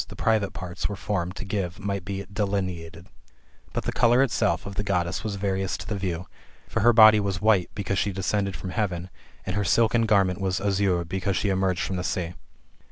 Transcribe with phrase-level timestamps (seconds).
[0.01, 3.05] e, the private parts] were formed to give might be delineated,
[3.71, 6.25] fiut the colour itself of the Goddess was various to the view.
[6.67, 9.11] For her body was white, because she descended from heaven,
[9.45, 12.33] and her silken garment was azure, because she emerged from the sea.